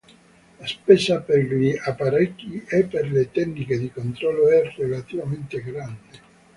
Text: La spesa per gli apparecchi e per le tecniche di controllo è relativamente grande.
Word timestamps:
La 0.59 0.65
spesa 0.65 1.21
per 1.21 1.43
gli 1.43 1.79
apparecchi 1.79 2.65
e 2.67 2.85
per 2.85 3.11
le 3.11 3.29
tecniche 3.29 3.77
di 3.77 3.91
controllo 3.91 4.49
è 4.49 4.63
relativamente 4.75 5.61
grande. 5.61 6.19